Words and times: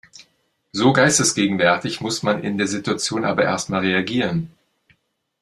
So 0.71 0.93
geistesgegenwärtig 0.93 2.01
muss 2.01 2.23
man 2.23 2.43
in 2.43 2.57
der 2.57 2.65
Situation 2.65 3.23
aber 3.23 3.43
erst 3.43 3.69
mal 3.69 3.81
reagieren. 3.81 4.49